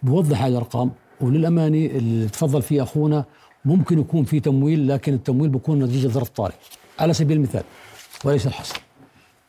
بوضح 0.04 0.42
هاي 0.42 0.52
الأرقام 0.52 0.92
وللأمانة 1.22 1.86
اللي 1.86 2.28
تفضل 2.28 2.62
فيه 2.62 2.84
أخونا 2.84 3.26
ممكن 3.66 4.00
يكون 4.00 4.24
في 4.24 4.40
تمويل 4.40 4.88
لكن 4.88 5.14
التمويل 5.14 5.50
بيكون 5.50 5.84
نتيجة 5.84 6.08
ظرف 6.08 6.30
طارئ. 6.30 6.56
على 7.00 7.14
سبيل 7.14 7.38
المثال 7.38 7.64
وليس 8.26 8.48
الحصر. 8.48 8.82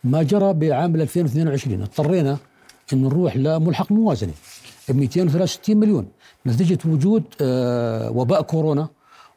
ما 0.05 0.23
جرى 0.23 0.53
بعام 0.53 0.97
2022 0.97 1.83
اضطرينا 1.83 2.39
إن 2.93 3.03
نروح 3.03 3.37
لملحق 3.37 3.93
موازنة. 3.93 4.33
263 4.89 5.77
مليون. 5.77 6.07
نتيجة 6.47 6.79
وجود 6.89 7.23
آه، 7.43 8.11
وباء 8.11 8.43
كورونا 8.43 8.89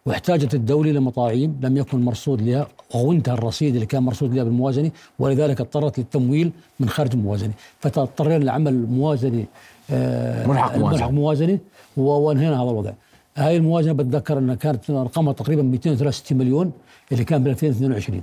واحتاجت 0.06 0.54
الدولة 0.54 0.92
لمطاعيم 0.92 1.60
لم 1.62 1.78
يكن 1.78 2.06
مرصود 2.06 2.42
لها 2.42 2.68
أو 2.96 3.12
انتهى 3.12 3.34
الرصيد 3.34 3.74
اللي 3.74 3.86
كان 3.86 4.04
مرصود 4.04 4.34
لها 4.34 4.44
بالموازنة 4.44 4.92
ولذلك 5.20 5.62
اضطرت 5.62 6.00
للتمويل 6.00 6.52
من 6.80 6.90
خارج 6.90 7.10
الموازنة. 7.14 7.52
فاضطرينا 7.80 8.44
لعمل 8.44 8.86
موازنة 8.90 9.46
آه، 9.92 10.48
ملحق 10.48 10.78
موازنة. 10.78 10.90
ملحق 10.98 11.10
موازنة 11.12 11.60
و- 11.98 12.02
وانهينا 12.02 12.56
هذا 12.64 12.70
الوضع. 12.70 12.92
هاي 13.38 13.58
الموازنة 13.58 13.94
بتذكر 13.94 14.38
أنها 14.38 14.56
كانت 14.56 14.92
رقمها 14.92 15.34
تقريبا 15.34 15.62
263 15.62 16.38
مليون 16.38 16.72
اللي 17.12 17.24
كان 17.24 17.44
ب 17.44 17.48
2022 17.48 18.22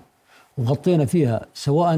وغطينا 0.58 1.04
فيها 1.04 1.46
سواء 1.54 1.94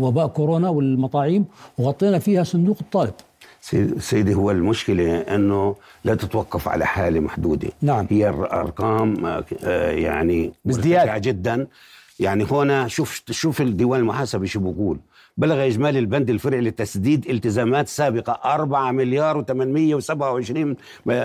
وباء 0.00 0.26
كورونا 0.26 0.68
والمطاعيم 0.68 1.44
وغطينا 1.78 2.18
فيها 2.18 2.44
صندوق 2.44 2.76
الطالب. 2.80 3.14
سيد- 3.60 3.98
سيدي 3.98 4.34
هو 4.34 4.50
المشكلة 4.50 5.18
أنه 5.18 5.76
لا 6.04 6.14
تتوقف 6.14 6.68
على 6.68 6.86
حالة 6.86 7.20
محدودة. 7.20 7.68
نعم. 7.82 8.06
هي 8.10 8.28
الأرقام 8.30 9.26
آه، 9.26 9.44
آه، 9.64 9.90
يعني. 9.90 10.52
مرتفعة 10.64 11.18
جدا. 11.18 11.66
يعني 12.20 12.44
هنا 12.50 12.88
شوف 12.88 13.22
شوف 13.30 13.60
الديوان 13.60 14.00
المحاسبي 14.00 14.46
شو 14.46 14.60
بقول 14.60 14.98
بلغ 15.36 15.66
إجمالي 15.66 15.98
البند 15.98 16.30
الفرعي 16.30 16.60
لتسديد 16.60 17.26
التزامات 17.30 17.88
سابقة 17.88 18.32
4 18.44 18.92
مليار 18.92 19.44
و827 19.44 20.76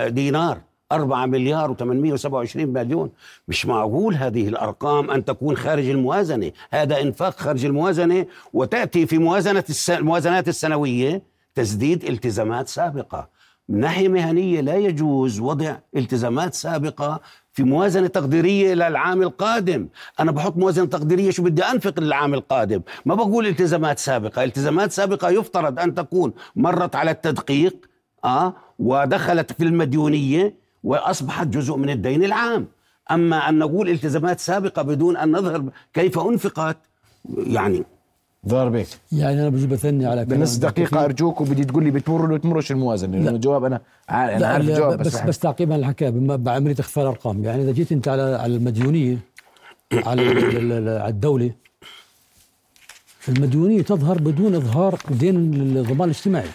دينار. 0.08 0.58
4 0.94 1.26
مليار 1.26 1.74
و827 1.74 2.56
مليون 2.56 3.10
مش 3.48 3.66
معقول 3.66 4.14
هذه 4.14 4.48
الأرقام 4.48 5.10
أن 5.10 5.24
تكون 5.24 5.56
خارج 5.56 5.88
الموازنة. 5.88 6.52
هذا 6.70 7.00
إنفاق 7.00 7.40
خارج 7.40 7.64
الموازنة 7.64 8.26
وتأتي 8.52 9.06
في 9.06 9.18
موازنة 9.18 9.64
الموازنات 9.88 10.48
السنوية 10.48 11.22
تسديد 11.54 12.04
التزامات 12.04 12.68
سابقة. 12.68 13.28
من 13.68 13.80
ناحية 13.80 14.08
مهنية 14.08 14.60
لا 14.60 14.76
يجوز 14.76 15.40
وضع 15.40 15.76
التزامات 15.96 16.54
سابقة 16.54 17.20
في 17.52 17.62
موازنة 17.62 18.06
تقديرية 18.06 18.74
للعام 18.74 19.22
القادم. 19.22 19.88
أنا 20.20 20.32
بحط 20.32 20.56
موازنة 20.56 20.86
تقديرية 20.86 21.30
شو 21.30 21.42
بدي 21.42 21.62
أنفق 21.62 22.00
للعام 22.00 22.34
القادم. 22.34 22.80
ما 23.06 23.14
بقول 23.14 23.46
التزامات 23.46 23.98
سابقة. 23.98 24.44
التزامات 24.44 24.92
سابقة 24.92 25.30
يفترض 25.30 25.78
أن 25.78 25.94
تكون 25.94 26.32
مرت 26.56 26.96
على 26.96 27.10
التدقيق 27.10 27.76
آه 28.24 28.54
ودخلت 28.78 29.52
في 29.52 29.64
المديونية 29.64 30.63
وأصبحت 30.84 31.46
جزء 31.46 31.76
من 31.76 31.90
الدين 31.90 32.24
العام. 32.24 32.66
أما 33.10 33.48
أن 33.48 33.58
نقول 33.58 33.88
التزامات 33.88 34.40
سابقة 34.40 34.82
بدون 34.82 35.16
أن 35.16 35.32
نظهر 35.32 35.64
كيف 35.94 36.18
أنفقت 36.18 36.76
يعني 37.46 37.84
ظهر 38.48 38.68
بيك 38.68 38.86
يعني 39.12 39.40
أنا 39.40 39.48
بجي 39.48 39.66
بثني 39.66 40.06
على 40.06 40.24
بنص 40.24 40.56
دقيقة 40.56 40.86
كثير. 40.86 41.04
أرجوك 41.04 41.40
وبدي 41.40 41.64
تقول 41.64 41.84
لي 41.84 41.90
بتمر 41.90 42.22
ولا 42.22 42.36
بتمرش 42.36 42.70
الموازنة؟ 42.72 43.18
لأنه 43.18 43.30
الجواب 43.30 43.64
أنا 43.64 43.80
عارف 44.08 44.32
أنا 44.32 44.40
لا 44.40 44.48
عارف 44.48 44.68
الجواب 44.68 44.98
بس 44.98 45.06
بس, 45.06 45.20
بس, 45.20 45.38
تعقيبا 45.38 45.74
على 45.74 45.80
الحكاية 45.80 46.10
بعملية 46.36 46.76
اخفاء 46.80 47.04
الأرقام. 47.04 47.44
يعني 47.44 47.62
إذا 47.62 47.72
جيت 47.72 47.92
أنت 47.92 48.08
على 48.08 48.22
على 48.22 48.56
المديونية 48.56 49.18
على 50.06 50.22
ال- 50.22 50.56
ال- 50.56 50.72
ال- 50.72 51.00
على 51.02 51.08
الدولة 51.10 51.50
المديونية 53.28 53.82
تظهر 53.82 54.18
بدون 54.18 54.54
إظهار 54.54 54.98
دين 55.10 55.36
الضمان 55.54 56.08
الاجتماعي. 56.10 56.48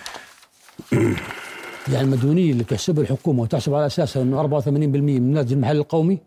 يعني 1.94 2.04
المديونيه 2.06 2.52
اللي 2.52 2.64
تحسبها 2.64 3.04
الحكومة 3.04 3.42
وتحسب 3.44 3.74
على 3.74 3.86
اساسها 3.86 4.22
إنه 4.22 4.38
84% 4.64 4.68
من 4.70 5.18
الناتج 5.18 5.54
المحلي 5.54 5.80
القومي 5.80 6.18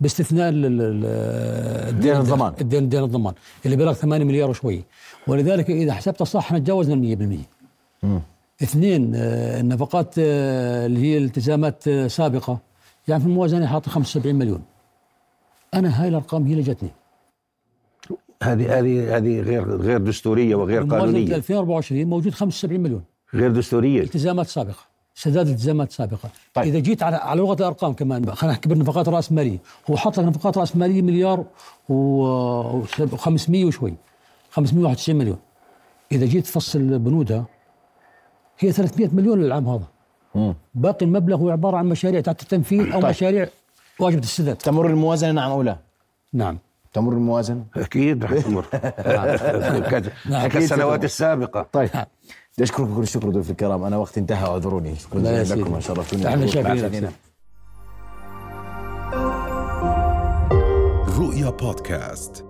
باستثناء 0.00 0.48
ال- 0.48 0.66
ال- 0.66 0.80
ال- 0.82 1.88
الدين 1.94 2.16
الضمان. 2.16 2.52
الدين 2.60 2.88
دين 2.88 3.02
الضمان 3.04 3.34
اللي 3.64 3.76
بلغ 3.76 3.92
8 3.92 4.24
مليار 4.24 4.50
وشوي. 4.50 4.84
ولذلك 5.26 5.70
إذا 5.70 5.92
حسبتها 5.92 6.24
صح 6.24 6.44
إحنا 6.46 6.58
تجاوزنا 6.58 6.94
ال 6.94 7.00
100% 7.00 8.18
اثنين 8.62 9.12
آه، 9.16 9.60
النفقات 9.60 10.14
آه، 10.18 10.86
اللي 10.86 11.00
هي 11.00 11.18
التزامات 11.18 11.88
آه، 11.88 12.06
سابقة. 12.06 12.58
يعني 13.08 13.22
في 13.22 13.28
الموازنة 13.28 13.66
حاطه 13.66 13.90
75 13.90 14.34
مليون. 14.34 14.62
أنا 15.74 16.02
هاي 16.02 16.08
الأرقام 16.08 16.46
هي 16.46 16.52
اللي 16.52 16.62
جتني. 16.62 16.90
هذه 18.42 18.78
هذه 18.78 19.16
هذه 19.16 19.40
غير 19.40 19.76
غير 19.76 19.98
دستورية 19.98 20.54
وغير 20.54 20.82
قانونية. 20.82 21.36
2024 21.36 22.06
موجود 22.06 22.32
75 22.34 22.80
مليون. 22.80 23.02
غير 23.34 23.50
دستورية. 23.52 24.00
التزامات 24.02 24.46
سابقة. 24.46 24.95
سداد 25.18 25.48
التزامات 25.48 25.92
سابقه 25.92 26.30
طيب. 26.54 26.66
إذا 26.66 26.78
جيت 26.78 27.02
على 27.02 27.16
على 27.16 27.40
لغة 27.40 27.54
الأرقام 27.54 27.92
كمان 27.92 28.34
خلينا 28.34 28.52
نحكي 28.54 28.68
بالنفقات 28.68 29.08
رأس 29.08 29.32
ماليه 29.32 29.58
هو 29.90 29.96
حط 29.96 30.18
لك 30.20 30.24
نفقات 30.24 30.58
رأس 30.58 30.76
ماليه 30.76 31.02
مليار 31.02 31.44
و500 31.88 33.64
وشوي. 33.64 33.94
591 34.50 35.16
مليون. 35.16 35.38
إذا 36.12 36.26
جيت 36.26 36.44
تفصل 36.46 36.98
بنودها 36.98 37.44
هي 38.58 38.72
300 38.72 39.08
مليون 39.12 39.42
للعام 39.42 39.68
هذا. 39.68 39.84
باقي 40.74 41.06
المبلغ 41.06 41.36
هو 41.36 41.50
عبارة 41.50 41.76
عن 41.76 41.86
مشاريع 41.86 42.20
تحت 42.20 42.42
التنفيذ 42.42 42.92
أو 42.92 43.00
طيب. 43.00 43.10
مشاريع 43.10 43.48
واجب 44.00 44.18
السداد. 44.18 44.56
تمر 44.56 44.86
الموازنة 44.86 45.32
نعم 45.32 45.50
أو 45.50 45.62
لا؟ 45.62 45.76
نعم. 46.32 46.58
تمر 46.92 47.12
الموازنة؟ 47.12 47.64
أكيد 47.76 48.24
رح 48.24 48.40
تمر. 48.40 48.64
كذا. 49.90 50.12
نعم. 50.30 50.44
أكيد 50.44 50.62
السنوات. 50.62 51.04
السابقة. 51.04 51.66
طيب. 51.72 51.90
بدي 51.92 52.06
اشكركم 52.62 52.94
كل 52.96 53.02
الشكر 53.02 53.30
ضيوف 53.30 53.50
الكرام 53.50 53.84
أنا 53.84 53.96
وقت 53.96 54.18
انتهى 54.18 54.46
اعذروني 54.46 54.96
شكرا 54.96 55.20
جزيلا. 55.20 55.60
لكم 55.60 55.80
شرفتوني 55.80 56.28
إحنا. 56.28 56.46
شاكرين. 56.46 57.10
رؤيا 61.18 61.50
بودكاست 61.50 62.44